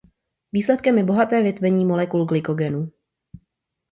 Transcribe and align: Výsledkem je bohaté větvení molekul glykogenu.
Výsledkem 0.51 0.97
je 0.97 1.03
bohaté 1.03 1.43
větvení 1.43 1.85
molekul 1.85 2.25
glykogenu. 2.25 2.91